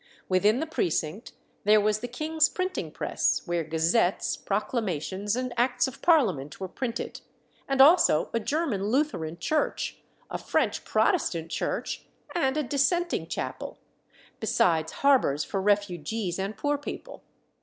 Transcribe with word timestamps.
Within 0.27 0.59
the 0.59 0.65
precinct 0.65 1.33
there 1.63 1.79
was 1.79 1.99
the 1.99 2.07
king's 2.07 2.49
printing 2.49 2.89
press, 2.89 3.43
where 3.45 3.63
gazettes, 3.63 4.35
proclamations, 4.35 5.35
and 5.35 5.53
Acts 5.57 5.87
of 5.87 6.01
Parliament 6.01 6.59
were 6.59 6.67
printed; 6.67 7.21
and 7.67 7.79
also 7.79 8.31
a 8.33 8.39
German 8.39 8.87
Lutheran 8.87 9.37
church, 9.37 9.99
a 10.31 10.39
French 10.39 10.85
Protestant 10.85 11.51
church, 11.51 12.07
and 12.33 12.57
a 12.57 12.63
Dissenting 12.63 13.27
chapel; 13.27 13.77
besides 14.39 14.91
"harbours 15.03 15.43
for 15.43 15.61
refugees 15.61 16.39
and 16.39 16.57
poor 16.57 16.79
people." 16.79 17.21